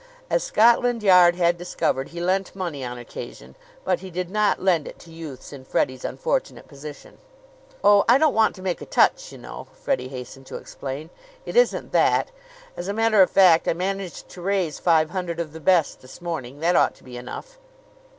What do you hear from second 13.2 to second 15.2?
of fact, I managed to raise five